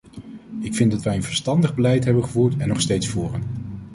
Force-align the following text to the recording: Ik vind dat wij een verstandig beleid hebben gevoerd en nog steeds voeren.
Ik 0.61 0.73
vind 0.75 0.91
dat 0.91 1.01
wij 1.01 1.15
een 1.15 1.23
verstandig 1.23 1.75
beleid 1.75 2.03
hebben 2.05 2.23
gevoerd 2.23 2.57
en 2.57 2.67
nog 2.67 2.81
steeds 2.81 3.07
voeren. 3.07 3.43